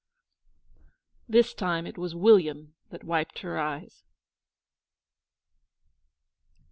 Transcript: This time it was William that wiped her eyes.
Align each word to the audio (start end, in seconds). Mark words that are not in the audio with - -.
This 1.29 1.53
time 1.53 1.85
it 1.85 1.95
was 1.95 2.15
William 2.15 2.73
that 2.89 3.03
wiped 3.03 3.37
her 3.45 3.59
eyes. 3.59 4.03